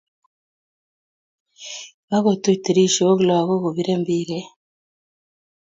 Kako 2.07 2.31
toi 2.43 2.57
tirishok 2.63 3.17
lakok 3.27 3.61
kipire 3.63 3.93
mbiret 4.01 4.47